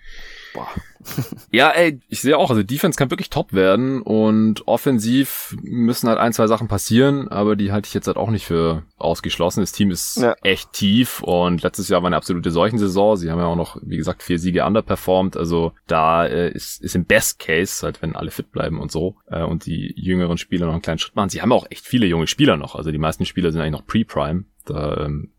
[0.54, 0.68] boah.
[1.52, 6.18] ja, ey, ich sehe auch, also Defense kann wirklich top werden und offensiv müssen halt
[6.20, 9.62] ein, zwei Sachen passieren, aber die halte ich jetzt halt auch nicht für ausgeschlossen.
[9.62, 10.36] Das Team ist ja.
[10.42, 13.18] echt tief und letztes Jahr war eine absolute Seuchensaison.
[13.18, 15.36] Sie haben ja auch noch, wie gesagt, vier Siege underperformed.
[15.36, 19.18] Also da äh, ist, ist im Best Case, halt wenn alle fit bleiben und so
[19.28, 21.30] äh, und die jüngeren Spieler noch einen kleinen Schritt machen.
[21.30, 22.76] Sie haben auch echt viele junge Spieler noch.
[22.76, 24.46] Also die meisten Spieler sind eigentlich noch Pre-Prime.
[24.66, 25.32] Da ähm,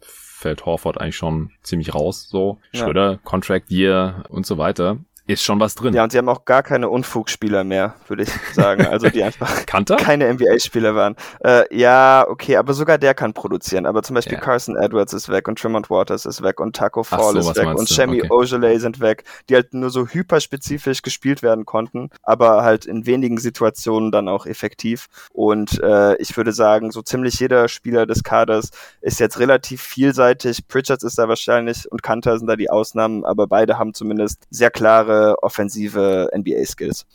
[0.44, 2.58] fällt Horford eigentlich schon ziemlich raus, so.
[2.74, 3.18] Schröder, ja.
[3.24, 5.94] Contract Year und so weiter ist schon was drin.
[5.94, 8.86] Ja, und sie haben auch gar keine Unfugspieler mehr, würde ich sagen.
[8.86, 9.96] Also die einfach Kanter?
[9.96, 11.16] keine NBA-Spieler waren.
[11.42, 13.86] Äh, ja, okay, aber sogar der kann produzieren.
[13.86, 14.40] Aber zum Beispiel ja.
[14.40, 17.74] Carson Edwards ist weg und Tremont Waters ist weg und Taco Fall so, ist weg
[17.74, 18.30] und Shemi okay.
[18.30, 23.38] Ojale sind weg, die halt nur so hyperspezifisch gespielt werden konnten, aber halt in wenigen
[23.38, 25.06] Situationen dann auch effektiv.
[25.32, 30.68] Und äh, ich würde sagen, so ziemlich jeder Spieler des Kaders ist jetzt relativ vielseitig.
[30.68, 34.70] Pritchards ist da wahrscheinlich und Kanter sind da die Ausnahmen, aber beide haben zumindest sehr
[34.70, 37.06] klare klare offensive NBA-Skills.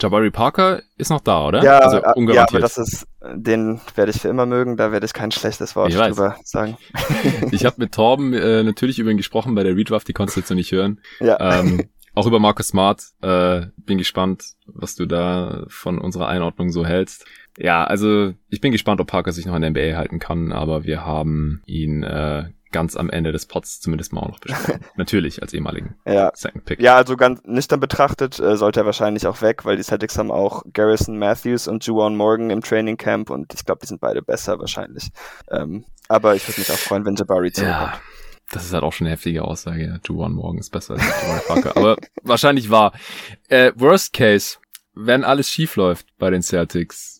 [0.00, 1.62] Jabari Parker ist noch da, oder?
[1.62, 5.04] Ja, also äh, ja, aber das ist, den werde ich für immer mögen, da werde
[5.04, 6.78] ich kein schlechtes Wort drüber sagen.
[7.50, 10.40] ich habe mit Torben äh, natürlich über ihn gesprochen bei der Redraft, die konntest du
[10.40, 11.00] jetzt noch nicht hören.
[11.20, 11.60] Ja.
[11.60, 13.02] Ähm, auch über Marcus Smart.
[13.20, 17.26] Äh, bin gespannt, was du da von unserer Einordnung so hältst.
[17.58, 20.84] Ja, also ich bin gespannt, ob Parker sich noch in der NBA halten kann, aber
[20.84, 24.80] wir haben ihn äh, ganz am Ende des Pots zumindest mal auch noch besprochen.
[24.96, 26.30] Natürlich als ehemaligen ja.
[26.34, 26.80] Second Pick.
[26.80, 30.30] Ja, also ganz nüchtern betrachtet äh, sollte er wahrscheinlich auch weg, weil die Celtics haben
[30.30, 34.22] auch Garrison Matthews und Juwan Morgan im Training Camp und ich glaube, die sind beide
[34.22, 35.10] besser wahrscheinlich.
[35.50, 37.92] Ähm, aber ich würde mich auch freuen, wenn Jabari zurückkommt.
[37.92, 38.00] Ja.
[38.52, 39.84] Das ist halt auch schon eine heftige Aussage.
[39.84, 39.98] Ja.
[40.04, 41.76] Juwan Morgan ist besser als Jabari Parker.
[41.76, 42.92] Aber wahrscheinlich war.
[43.48, 44.58] Äh, worst Case,
[44.94, 47.19] wenn alles schief läuft bei den Celtics,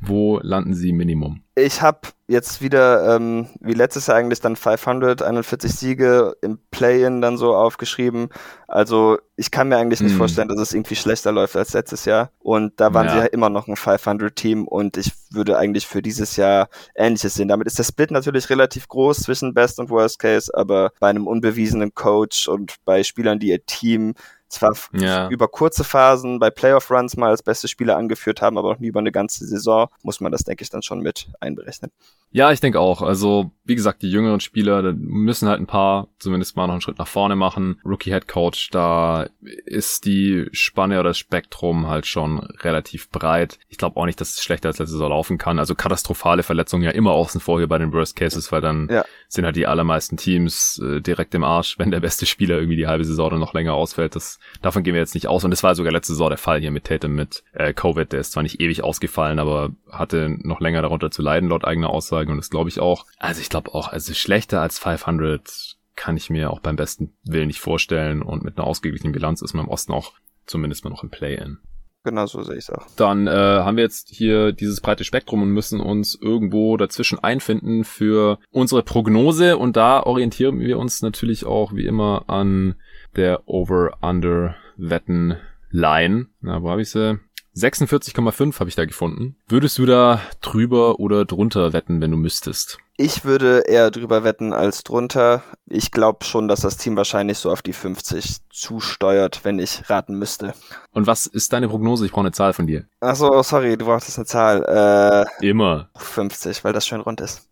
[0.00, 1.42] wo landen sie Minimum?
[1.54, 7.36] Ich habe jetzt wieder, ähm, wie letztes Jahr eigentlich, dann 541 Siege im Play-In dann
[7.36, 8.28] so aufgeschrieben.
[8.66, 10.18] Also ich kann mir eigentlich nicht mm.
[10.18, 12.30] vorstellen, dass es irgendwie schlechter läuft als letztes Jahr.
[12.38, 13.12] Und da waren ja.
[13.12, 17.48] sie ja immer noch ein 500-Team und ich würde eigentlich für dieses Jahr Ähnliches sehen.
[17.48, 21.26] Damit ist der Split natürlich relativ groß zwischen Best und Worst Case, aber bei einem
[21.26, 24.14] unbewiesenen Coach und bei Spielern, die ihr Team
[24.50, 25.28] zwar ja.
[25.28, 29.00] über kurze Phasen bei Playoff-Runs mal als beste Spieler angeführt haben, aber auch nie über
[29.00, 31.92] eine ganze Saison, muss man das, denke ich, dann schon mit einberechnen.
[32.32, 33.02] Ja, ich denke auch.
[33.02, 36.98] Also, wie gesagt, die jüngeren Spieler müssen halt ein paar zumindest mal noch einen Schritt
[36.98, 37.80] nach vorne machen.
[37.84, 39.26] Rookie Head Coach, da
[39.64, 43.58] ist die Spanne oder das Spektrum halt schon relativ breit.
[43.68, 45.58] Ich glaube auch nicht, dass es schlechter als letzte Saison laufen kann.
[45.58, 49.04] Also katastrophale Verletzungen ja immer außen vor hier bei den Worst Cases, weil dann ja.
[49.28, 52.86] sind halt die allermeisten Teams äh, direkt im Arsch, wenn der beste Spieler irgendwie die
[52.86, 54.14] halbe Saison dann noch länger ausfällt.
[54.14, 55.44] Das, davon gehen wir jetzt nicht aus.
[55.44, 58.12] Und das war sogar letzte Saison der Fall hier mit Tatum mit äh, Covid.
[58.12, 61.90] Der ist zwar nicht ewig ausgefallen, aber hatte noch länger darunter zu leiden, laut eigener
[61.90, 63.06] Aussage sagen und das glaube ich auch.
[63.18, 67.48] Also ich glaube auch, also schlechter als 500 kann ich mir auch beim besten Willen
[67.48, 70.12] nicht vorstellen und mit einer ausgeglichenen Bilanz ist man im Osten auch
[70.46, 71.58] zumindest mal noch im Play-In.
[72.02, 72.86] Genau so sehe ich es auch.
[72.96, 77.84] Dann äh, haben wir jetzt hier dieses breite Spektrum und müssen uns irgendwo dazwischen einfinden
[77.84, 82.76] für unsere Prognose und da orientieren wir uns natürlich auch wie immer an
[83.16, 86.26] der Over-Under-Wetten-Line.
[86.40, 87.18] Na, wo habe ich sie?
[87.56, 89.36] 46,5 habe ich da gefunden.
[89.48, 92.78] Würdest du da drüber oder drunter wetten, wenn du müsstest?
[92.96, 95.42] Ich würde eher drüber wetten als drunter.
[95.66, 100.18] Ich glaube schon, dass das Team wahrscheinlich so auf die 50 zusteuert, wenn ich raten
[100.18, 100.54] müsste.
[100.92, 102.04] Und was ist deine Prognose?
[102.06, 102.84] Ich brauche eine Zahl von dir.
[103.00, 105.26] Achso, sorry, du brauchst eine Zahl.
[105.40, 105.88] Äh, Immer.
[105.96, 107.48] 50, weil das schön rund ist.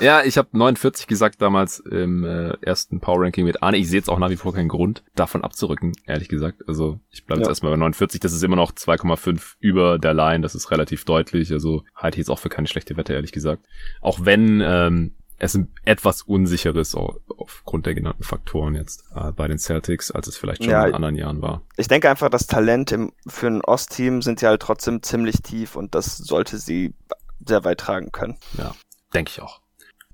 [0.00, 3.78] Ja, ich habe 49 gesagt damals im äh, ersten Power Ranking mit Arne.
[3.78, 6.62] Ich sehe jetzt auch nach wie vor keinen Grund, davon abzurücken, ehrlich gesagt.
[6.68, 7.46] Also ich bleibe ja.
[7.46, 8.20] jetzt erstmal bei 49.
[8.20, 10.42] Das ist immer noch 2,5 über der Line.
[10.42, 11.52] Das ist relativ deutlich.
[11.52, 13.66] Also halte ich jetzt auch für keine schlechte Wette, ehrlich gesagt.
[14.00, 20.10] Auch wenn ähm, es etwas unsicheres aufgrund der genannten Faktoren jetzt äh, bei den Celtics,
[20.10, 21.62] als es vielleicht schon ja, in anderen Jahren war.
[21.76, 25.76] Ich denke einfach, das Talent im, für ein Ostteam sind ja halt trotzdem ziemlich tief
[25.76, 26.94] und das sollte sie
[27.46, 28.36] sehr weit tragen können.
[28.56, 28.74] Ja,
[29.14, 29.60] denke ich auch.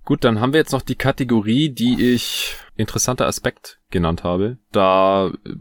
[0.04, 4.58] Gut, dann haben wir jetzt noch die Kategorie, die ich interessanter Aspekt genannt habe.
[4.70, 5.54] Da äh,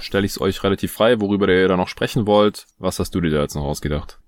[0.00, 2.66] stelle ich es euch relativ frei, worüber ihr da noch sprechen wollt.
[2.78, 4.18] Was hast du dir da jetzt noch ausgedacht?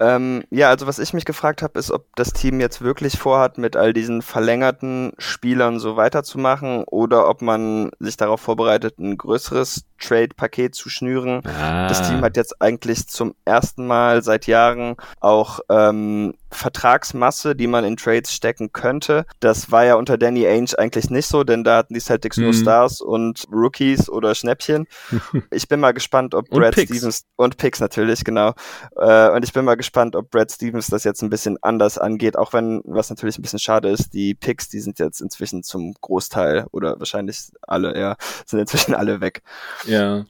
[0.00, 3.58] Ähm, ja, also was ich mich gefragt habe, ist, ob das Team jetzt wirklich vorhat,
[3.58, 9.84] mit all diesen verlängerten Spielern so weiterzumachen oder ob man sich darauf vorbereitet, ein größeres
[9.98, 11.42] Trade-Paket zu schnüren.
[11.46, 11.88] Ah.
[11.88, 17.84] Das Team hat jetzt eigentlich zum ersten Mal seit Jahren auch ähm, Vertragsmasse, die man
[17.84, 19.26] in Trades stecken könnte.
[19.40, 22.44] Das war ja unter Danny Ainge eigentlich nicht so, denn da hatten die Celtics mhm.
[22.44, 24.86] nur Stars und Rookies oder Schnäppchen.
[25.50, 26.96] ich bin mal gespannt, ob Brad Picks.
[26.96, 28.54] Stevens und Picks natürlich, genau.
[28.96, 32.36] Äh, und ich bin mal gespannt, ob Brad Stevens das jetzt ein bisschen anders angeht,
[32.36, 35.94] auch wenn, was natürlich ein bisschen schade ist, die Picks, die sind jetzt inzwischen zum
[36.00, 39.42] Großteil oder wahrscheinlich alle, ja, sind inzwischen alle weg.
[39.88, 40.24] Ja.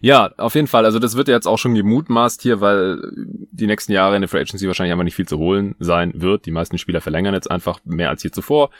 [0.00, 0.84] Ja, auf jeden Fall.
[0.84, 4.40] Also das wird jetzt auch schon gemutmaßt hier, weil die nächsten Jahre in der Free
[4.40, 6.46] Agency wahrscheinlich einfach nicht viel zu holen sein wird.
[6.46, 8.70] Die meisten Spieler verlängern jetzt einfach mehr als je zuvor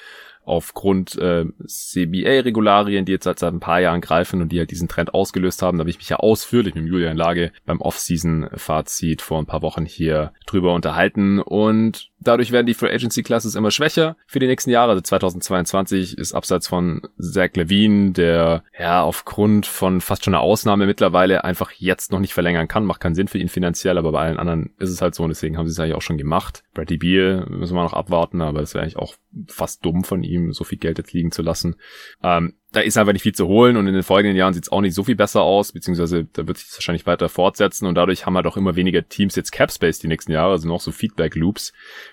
[0.45, 4.89] aufgrund äh, CBA-Regularien, die jetzt seit, seit ein paar Jahren greifen und die halt diesen
[4.89, 5.79] Trend ausgelöst haben.
[5.79, 9.85] Da habe ich mich ja ausführlich mit Julian Lage beim Off-Season-Fazit vor ein paar Wochen
[9.85, 14.71] hier drüber unterhalten und Dadurch werden die Free Agency Classes immer schwächer für die nächsten
[14.71, 14.91] Jahre.
[14.91, 20.87] Also 2022 ist abseits von Zach Levine, der ja aufgrund von fast schon einer Ausnahme
[20.87, 22.85] mittlerweile einfach jetzt noch nicht verlängern kann.
[22.85, 25.31] Macht keinen Sinn für ihn finanziell, aber bei allen anderen ist es halt so und
[25.31, 26.63] deswegen haben sie es eigentlich auch schon gemacht.
[26.75, 29.15] Bradley Beal müssen wir noch abwarten, aber das wäre eigentlich auch
[29.49, 31.77] fast dumm von ihm, so viel Geld jetzt liegen zu lassen.
[32.23, 34.73] Ähm, da ist einfach nicht viel zu holen und in den folgenden Jahren sieht es
[34.73, 37.97] auch nicht so viel besser aus, beziehungsweise da wird sich das wahrscheinlich weiter fortsetzen und
[37.97, 40.81] dadurch haben halt auch immer weniger Teams jetzt Cap Space die nächsten Jahre, also noch
[40.81, 41.73] so Feedback Loops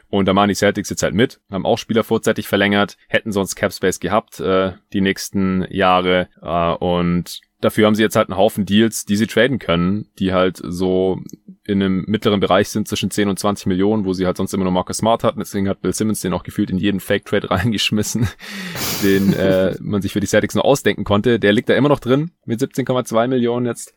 [0.09, 3.55] und da machen die Celtics jetzt halt mit, haben auch Spieler vorzeitig verlängert, hätten sonst
[3.55, 8.37] Cap Space gehabt äh, die nächsten Jahre äh, und dafür haben sie jetzt halt einen
[8.37, 11.19] Haufen Deals, die sie traden können, die halt so
[11.67, 14.63] in einem mittleren Bereich sind zwischen 10 und 20 Millionen, wo sie halt sonst immer
[14.63, 15.39] nur Marcus Smart hatten.
[15.39, 18.27] Deswegen hat Bill Simmons den auch gefühlt in jeden Fake-Trade reingeschmissen,
[19.03, 21.39] den äh, man sich für die Celtics nur ausdenken konnte.
[21.39, 23.93] Der liegt da immer noch drin mit 17,2 Millionen jetzt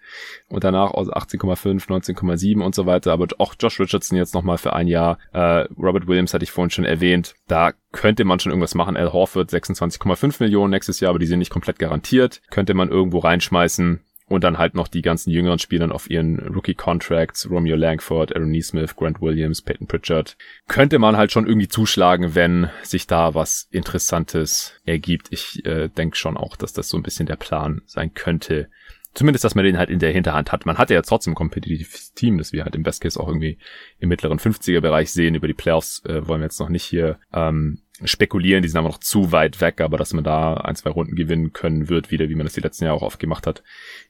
[0.48, 3.12] und danach aus 18,5, 19,7 und so weiter.
[3.12, 5.18] Aber auch Josh Richardson jetzt nochmal für ein Jahr.
[5.32, 7.36] Äh, Robert Williams hatte ich vorhin schon erwähnt.
[7.46, 8.96] Da könnte man schon irgendwas machen.
[8.96, 12.42] Al Horford 26,5 Millionen nächstes Jahr, aber die sind nicht komplett garantiert.
[12.50, 17.50] Könnte man irgendwo reinschmeißen und dann halt noch die ganzen jüngeren Spielern auf ihren Rookie-Contracts,
[17.50, 20.36] Romeo Langford, Aaron Neesmith, Grant Williams, Peyton Pritchard.
[20.68, 25.26] Könnte man halt schon irgendwie zuschlagen, wenn sich da was Interessantes ergibt.
[25.32, 28.68] Ich äh, denke schon auch, dass das so ein bisschen der Plan sein könnte.
[29.14, 30.64] Zumindest, dass man den halt in der Hinterhand hat.
[30.64, 33.58] Man hat ja trotzdem ein kompetitives Team, das wir halt im Best Case auch irgendwie
[33.98, 35.34] im mittleren 50er-Bereich sehen.
[35.34, 38.88] Über die Playoffs äh, wollen wir jetzt noch nicht hier ähm, spekulieren, die sind aber
[38.88, 42.28] noch zu weit weg, aber dass man da ein, zwei Runden gewinnen können wird, wieder,
[42.28, 43.62] wie man das die letzten Jahre auch oft gemacht hat.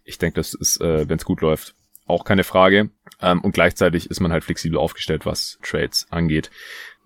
[0.05, 1.75] Ich denke, das ist, äh, wenn es gut läuft,
[2.07, 2.91] auch keine Frage.
[3.21, 6.51] Ähm, und gleichzeitig ist man halt flexibel aufgestellt, was Trades angeht.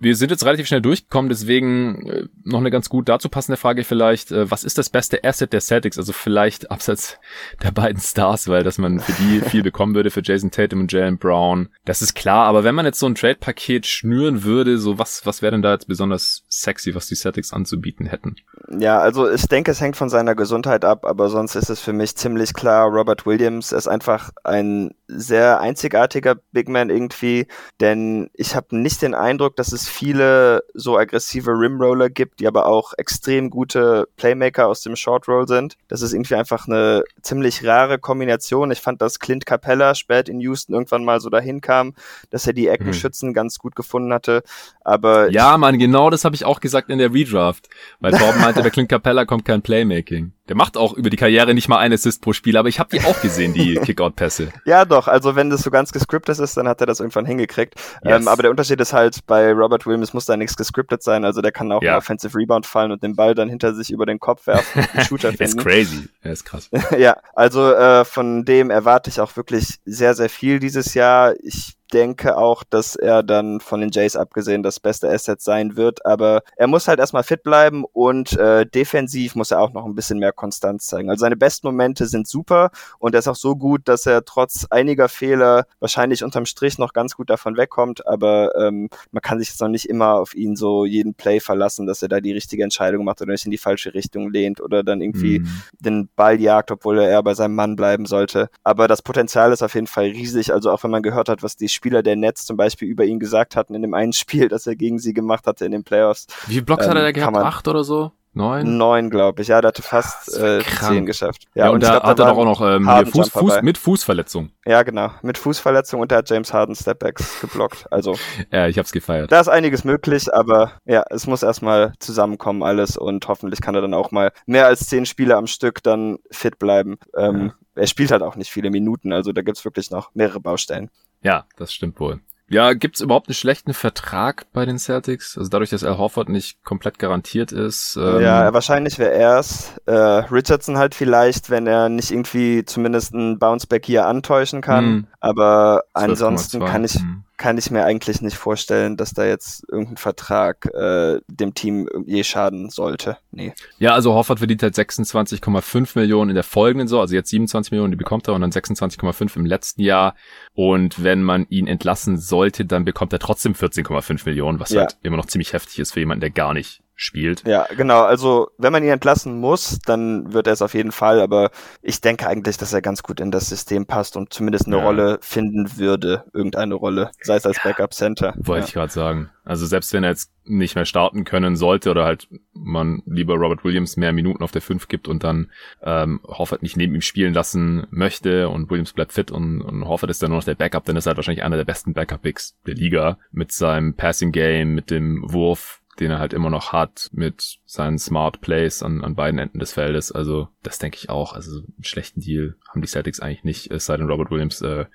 [0.00, 3.84] Wir sind jetzt relativ schnell durchgekommen, deswegen äh, noch eine ganz gut dazu passende Frage
[3.84, 4.32] vielleicht.
[4.32, 5.98] Äh, was ist das beste Asset der Celtics?
[5.98, 7.18] Also vielleicht abseits
[7.62, 10.92] der beiden Stars, weil dass man für die viel bekommen würde, für Jason Tatum und
[10.92, 11.68] Jalen Brown.
[11.84, 15.42] Das ist klar, aber wenn man jetzt so ein Trade-Paket schnüren würde, so was, was
[15.42, 18.36] wäre denn da jetzt besonders sexy, was die Celtics anzubieten hätten?
[18.68, 21.92] Ja, also ich denke, es hängt von seiner Gesundheit ab, aber sonst ist es für
[21.92, 27.46] mich ziemlich klar, Robert Williams ist einfach ein sehr einzigartiger Big Man irgendwie,
[27.80, 32.66] denn ich habe nicht den Eindruck, dass es viele so aggressive Rimroller gibt, die aber
[32.66, 35.76] auch extrem gute Playmaker aus dem Short Roll sind.
[35.88, 38.70] Das ist irgendwie einfach eine ziemlich rare Kombination.
[38.70, 41.94] Ich fand, dass Clint Capella spät in Houston irgendwann mal so dahin kam,
[42.30, 43.34] dass er die Eckenschützen mhm.
[43.34, 44.42] ganz gut gefunden hatte.
[44.82, 47.68] Aber ja, Mann, genau das habe ich auch gesagt in der Redraft,
[48.00, 50.32] weil Torben meinte, bei Clint Capella kommt kein Playmaking.
[50.48, 52.90] Der macht auch über die Karriere nicht mal einen Assist pro Spiel, aber ich habe
[52.90, 54.52] die auch gesehen, die Kickout-Pässe.
[54.66, 55.08] ja, doch.
[55.08, 57.74] Also wenn das so ganz gescriptet ist, dann hat er das irgendwann hingekriegt.
[58.04, 58.20] Yes.
[58.20, 61.24] Ähm, aber der Unterschied ist halt, bei Robert Williams muss da nichts gescriptet sein.
[61.24, 61.96] Also der kann auch ja.
[61.96, 65.32] Offensive Rebound fallen und den Ball dann hinter sich über den Kopf werfen und Shooter
[65.32, 65.58] finden.
[65.58, 66.08] ist crazy.
[66.22, 66.70] Er ist krass.
[66.98, 71.34] ja, also äh, von dem erwarte ich auch wirklich sehr, sehr viel dieses Jahr.
[71.42, 76.04] Ich denke auch, dass er dann von den Jays abgesehen das beste Asset sein wird.
[76.06, 79.94] Aber er muss halt erstmal fit bleiben und äh, defensiv muss er auch noch ein
[79.94, 81.10] bisschen mehr Konstanz zeigen.
[81.10, 84.66] Also seine besten Momente sind super und er ist auch so gut, dass er trotz
[84.70, 88.06] einiger Fehler wahrscheinlich unterm Strich noch ganz gut davon wegkommt.
[88.06, 91.86] Aber ähm, man kann sich jetzt noch nicht immer auf ihn so jeden Play verlassen,
[91.86, 94.82] dass er da die richtige Entscheidung macht oder nicht in die falsche Richtung lehnt oder
[94.82, 95.48] dann irgendwie mhm.
[95.78, 98.48] den Ball jagt, obwohl er eher bei seinem Mann bleiben sollte.
[98.62, 100.52] Aber das Potenzial ist auf jeden Fall riesig.
[100.52, 103.18] Also auch wenn man gehört hat, was die Spieler der Nets zum Beispiel über ihn
[103.18, 106.26] gesagt hatten in dem einen Spiel, das er gegen sie gemacht hatte in den Playoffs.
[106.46, 107.36] Wie viele Blocks ähm, hat er da gehabt?
[107.36, 108.12] Acht oder so?
[108.36, 108.76] Neun?
[108.78, 109.48] Neun, glaube ich.
[109.48, 111.44] Ja, der hatte fast äh, zehn geschafft.
[111.54, 114.50] Ja, ja und, und da hat er doch auch noch ähm, Fuß, Fuß, mit Fußverletzung.
[114.66, 115.10] Ja, genau.
[115.22, 117.86] Mit Fußverletzung und da hat James Harden Stepbacks geblockt.
[117.92, 118.16] Also.
[118.50, 119.30] ja, ich hab's gefeiert.
[119.30, 123.82] Da ist einiges möglich, aber ja, es muss erstmal zusammenkommen alles und hoffentlich kann er
[123.82, 126.96] dann auch mal mehr als zehn Spiele am Stück dann fit bleiben.
[127.16, 127.82] Ähm, ja.
[127.82, 130.90] Er spielt halt auch nicht viele Minuten, also da gibt's wirklich noch mehrere Baustellen.
[131.24, 132.20] Ja, das stimmt wohl.
[132.46, 135.38] Ja, gibt's überhaupt einen schlechten Vertrag bei den Celtics?
[135.38, 137.98] Also dadurch, dass Al Horford nicht komplett garantiert ist.
[138.00, 139.72] Ähm ja, wahrscheinlich wäre er's.
[139.86, 144.84] Äh, Richardson halt vielleicht, wenn er nicht irgendwie zumindest einen Bounceback hier antäuschen kann.
[144.84, 145.06] Hm.
[145.20, 149.96] Aber ansonsten kann ich, hm kann ich mir eigentlich nicht vorstellen, dass da jetzt irgendein
[149.96, 153.16] Vertrag äh, dem Team je schaden sollte.
[153.32, 153.52] Nee.
[153.78, 157.90] Ja, also Hoffert verdient halt 26,5 Millionen in der folgenden Saison, also jetzt 27 Millionen,
[157.90, 160.14] die bekommt er und dann 26,5 im letzten Jahr.
[160.54, 164.82] Und wenn man ihn entlassen sollte, dann bekommt er trotzdem 14,5 Millionen, was ja.
[164.82, 167.46] halt immer noch ziemlich heftig ist für jemanden, der gar nicht spielt.
[167.46, 168.02] Ja, genau.
[168.02, 171.20] Also wenn man ihn entlassen muss, dann wird er es auf jeden Fall.
[171.20, 171.50] Aber
[171.82, 174.84] ich denke eigentlich, dass er ganz gut in das System passt und zumindest eine ja.
[174.84, 178.34] Rolle finden würde, irgendeine Rolle, sei es als Backup Center.
[178.36, 178.66] Wollte ja.
[178.66, 179.30] ich gerade sagen.
[179.44, 183.62] Also selbst wenn er jetzt nicht mehr starten können sollte oder halt man lieber Robert
[183.62, 185.50] Williams mehr Minuten auf der 5 gibt und dann
[185.82, 190.10] ähm, Hoffert nicht neben ihm spielen lassen möchte und Williams bleibt fit und, und Hoffert
[190.10, 192.56] ist dann nur noch der Backup, dann ist er halt wahrscheinlich einer der besten Backup-Picks
[192.66, 197.58] der Liga mit seinem Passing-Game, mit dem Wurf, den er halt immer noch hat mit
[197.64, 200.12] seinen Smart Plays an, an beiden Enden des Feldes.
[200.12, 201.32] Also das denke ich auch.
[201.32, 204.86] Also einen schlechten Deal haben die Celtics eigentlich nicht, es sei denn Robert Williams äh,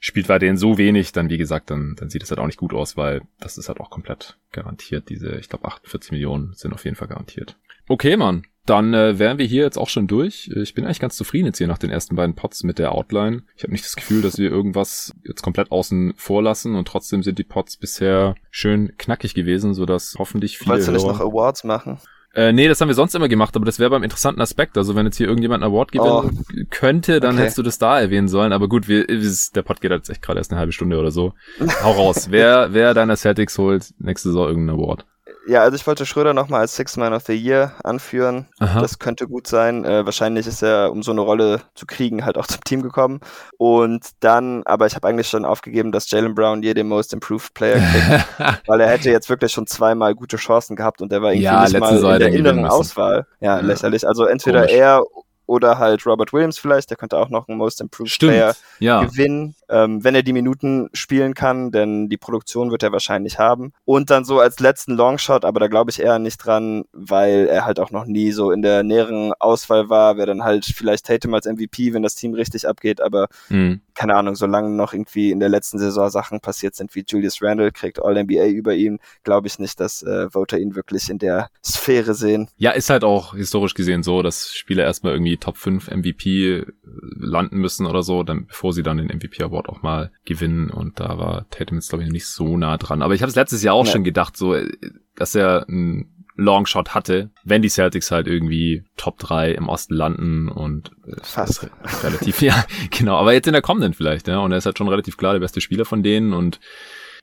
[0.00, 2.74] spielt weiterhin so wenig, dann wie gesagt, dann, dann sieht es halt auch nicht gut
[2.74, 5.08] aus, weil das ist halt auch komplett garantiert.
[5.08, 7.56] Diese, ich glaube, 48 Millionen sind auf jeden Fall garantiert.
[7.88, 8.44] Okay, Mann.
[8.64, 10.48] Dann äh, wären wir hier jetzt auch schon durch.
[10.54, 13.42] Ich bin eigentlich ganz zufrieden jetzt hier nach den ersten beiden Pots mit der Outline.
[13.56, 17.22] Ich habe nicht das Gefühl, dass wir irgendwas jetzt komplett außen vor lassen und trotzdem
[17.22, 21.64] sind die Pots bisher schön knackig gewesen, sodass hoffentlich viele Wolltest du nicht noch Awards
[21.64, 21.98] machen?
[22.34, 24.78] Äh, nee, das haben wir sonst immer gemacht, aber das wäre beim interessanten Aspekt.
[24.78, 26.64] Also wenn jetzt hier irgendjemand einen Award gewinnen oh.
[26.70, 27.42] könnte, dann okay.
[27.42, 28.52] hättest du das da erwähnen sollen.
[28.52, 31.34] Aber gut, wir, der Pod geht jetzt echt gerade erst eine halbe Stunde oder so.
[31.82, 32.28] Hau raus.
[32.30, 35.04] wer, wer deiner Celtics holt nächste Saison irgendeinen Award?
[35.46, 38.46] Ja, also ich wollte Schröder nochmal als Six Man of the Year anführen.
[38.60, 38.80] Aha.
[38.80, 39.84] Das könnte gut sein.
[39.84, 43.20] Äh, wahrscheinlich ist er, um so eine Rolle zu kriegen, halt auch zum Team gekommen.
[43.58, 47.54] Und dann, aber ich habe eigentlich schon aufgegeben, dass Jalen Brown hier den Most Improved
[47.54, 47.80] Player
[48.38, 48.62] kriegt.
[48.68, 51.62] weil er hätte jetzt wirklich schon zweimal gute Chancen gehabt und der war irgendwie ja,
[51.62, 53.26] nicht mal in der inneren Auswahl.
[53.40, 54.06] Ja, ja, lächerlich.
[54.06, 54.76] Also entweder Komisch.
[54.76, 55.02] er
[55.46, 59.04] oder halt Robert Williams vielleicht, der könnte auch noch einen Most Improved Stimmt, Player ja.
[59.04, 63.72] gewinnen, ähm, wenn er die Minuten spielen kann, denn die Produktion wird er wahrscheinlich haben.
[63.84, 67.64] Und dann so als letzten Longshot, aber da glaube ich eher nicht dran, weil er
[67.64, 71.32] halt auch noch nie so in der näheren Auswahl war, wäre dann halt vielleicht Tatum
[71.32, 73.80] als MVP, wenn das Team richtig abgeht, aber mhm.
[73.94, 77.72] keine Ahnung, solange noch irgendwie in der letzten Saison Sachen passiert sind, wie Julius Randle
[77.72, 82.12] kriegt All-NBA über ihn, glaube ich nicht, dass äh, Voter ihn wirklich in der Sphäre
[82.12, 82.48] sehen.
[82.58, 86.66] Ja, ist halt auch historisch gesehen so, dass Spieler erstmal irgendwie Top 5 MVP äh,
[86.84, 90.70] landen müssen oder so, dann, bevor sie dann den MVP Award auch mal gewinnen.
[90.70, 93.02] Und da war Tatum jetzt, glaube ich, nicht so nah dran.
[93.02, 93.92] Aber ich habe es letztes Jahr auch ja.
[93.92, 94.70] schon gedacht, so, äh,
[95.16, 100.48] dass er ein Longshot hatte, wenn die Celtics halt irgendwie Top 3 im Osten landen
[100.48, 101.68] und äh, fast
[102.02, 104.88] relativ, ja, genau, aber jetzt in der kommenden vielleicht, ja, und er ist halt schon
[104.88, 106.58] relativ klar der beste Spieler von denen und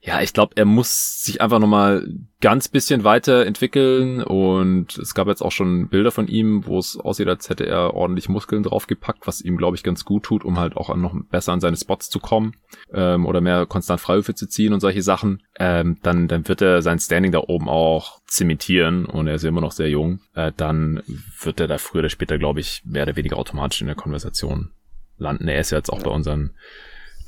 [0.02, 2.08] ja, ich glaube, er muss sich einfach nochmal
[2.40, 7.28] ganz bisschen weiterentwickeln und es gab jetzt auch schon Bilder von ihm, wo es aussieht,
[7.28, 10.78] als hätte er ordentlich Muskeln draufgepackt, was ihm, glaube ich, ganz gut tut, um halt
[10.78, 12.56] auch noch besser an seine Spots zu kommen
[12.94, 15.44] ähm, oder mehr konstant Freiwürfe zu ziehen und solche Sachen.
[15.60, 19.50] Ähm, dann, dann wird er sein Standing da oben auch zementieren und er ist ja
[19.50, 20.22] immer noch sehr jung.
[20.34, 21.04] Äh, dann
[21.42, 24.72] wird er da früher oder später, glaube ich, mehr oder weniger automatisch in der Konversation
[25.18, 25.50] landen.
[25.50, 26.52] Er ist ja jetzt auch bei unseren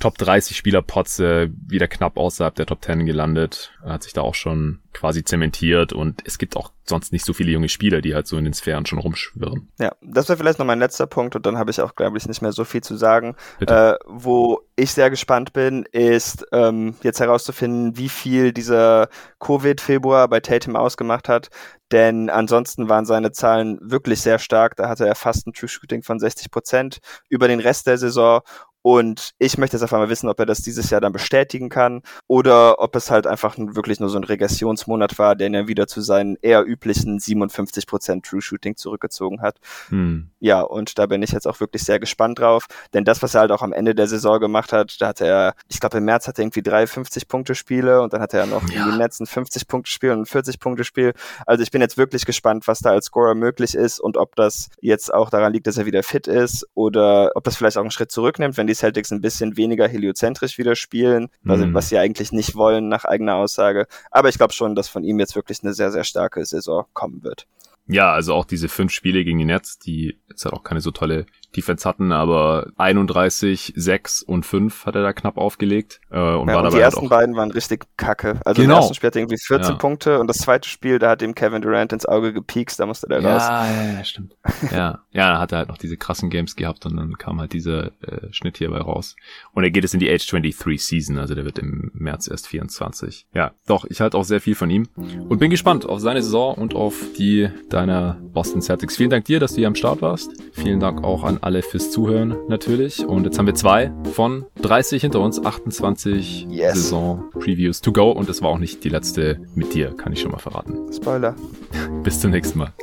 [0.01, 3.71] Top 30 Spieler Potze wieder knapp außerhalb der Top 10 gelandet.
[3.85, 7.33] Er hat sich da auch schon quasi zementiert und es gibt auch sonst nicht so
[7.33, 9.69] viele junge Spieler, die halt so in den Sphären schon rumschwirren.
[9.79, 12.27] Ja, das wäre vielleicht noch mein letzter Punkt und dann habe ich auch, glaube ich,
[12.27, 13.35] nicht mehr so viel zu sagen.
[13.59, 19.07] Äh, wo ich sehr gespannt bin, ist ähm, jetzt herauszufinden, wie viel dieser
[19.39, 21.49] Covid-Februar bei Tatum ausgemacht hat.
[21.91, 24.77] Denn ansonsten waren seine Zahlen wirklich sehr stark.
[24.77, 28.41] Da hatte er fast ein True Shooting von 60 Prozent über den Rest der Saison.
[28.82, 32.02] Und ich möchte jetzt einfach mal wissen, ob er das dieses Jahr dann bestätigen kann
[32.28, 35.88] oder ob es halt einfach wirklich nur so ein Regressionsmonat war, der ihn dann wieder
[35.88, 39.58] zu seinen eher üblichen 57% True Shooting zurückgezogen hat.
[39.89, 40.32] Hm.
[40.39, 43.41] Ja, und da bin ich jetzt auch wirklich sehr gespannt drauf, denn das, was er
[43.41, 46.28] halt auch am Ende der Saison gemacht hat, da hatte er, ich glaube im März
[46.28, 48.84] hatte er irgendwie drei 50-Punkte-Spiele und dann hatte er noch ja.
[48.84, 51.13] in den letzten 50-Punkte-Spiel und ein 40-Punkte-Spiel.
[51.46, 54.70] Also ich bin jetzt wirklich gespannt, was da als Scorer möglich ist und ob das
[54.82, 57.91] jetzt auch daran liegt, dass er wieder fit ist oder ob das vielleicht auch einen
[57.91, 61.73] Schritt zurücknimmt, wenn die Celtics ein bisschen weniger heliozentrisch wieder spielen, mhm.
[61.73, 63.88] was sie eigentlich nicht wollen nach eigener Aussage.
[64.10, 67.23] Aber ich glaube schon, dass von ihm jetzt wirklich eine sehr, sehr starke Saison kommen
[67.23, 67.47] wird.
[67.91, 70.91] Ja, also auch diese fünf Spiele gegen die Nets, die jetzt halt auch keine so
[70.91, 71.25] tolle
[71.56, 75.99] Defense hatten, aber 31, 6 und 5 hat er da knapp aufgelegt.
[76.10, 78.39] Äh, und ja, war und die ersten beiden waren richtig kacke.
[78.45, 78.75] Also genau.
[78.75, 79.77] im ersten Spiel hat er irgendwie 14 ja.
[79.77, 83.08] Punkte und das zweite Spiel, da hat ihm Kevin Durant ins Auge gepiekst, da musste
[83.08, 83.43] der ja, raus.
[83.47, 84.36] Ja, ja, stimmt.
[84.71, 87.51] ja, ja, dann hat er halt noch diese krassen Games gehabt und dann kam halt
[87.51, 89.15] dieser äh, Schnitt hierbei raus.
[89.51, 92.47] Und er geht es in die Age 23 Season, also der wird im März erst
[92.47, 93.27] 24.
[93.34, 96.56] Ja, doch, ich halte auch sehr viel von ihm und bin gespannt auf seine Saison
[96.56, 97.49] und auf die
[97.82, 98.96] deiner Boston Celtics.
[98.98, 100.32] Vielen Dank dir, dass du hier am Start warst.
[100.54, 103.06] Vielen Dank auch an alle fürs Zuhören natürlich.
[103.06, 106.74] Und jetzt haben wir zwei von 30 hinter uns, 28 yes.
[106.76, 108.12] Saison-Previews to go.
[108.12, 110.94] Und es war auch nicht die letzte mit dir, kann ich schon mal verraten.
[110.94, 111.36] Spoiler.
[112.04, 112.74] Bis zum nächsten Mal.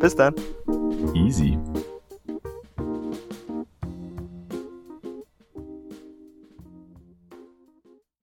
[0.00, 0.34] Bis dann.
[1.14, 1.56] Easy.